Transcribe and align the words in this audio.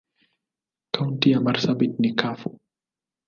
Kaunti 0.93 1.31
ya 1.31 1.39
marsabit 1.41 1.99
ni 1.99 2.13
kavu. 2.15 2.59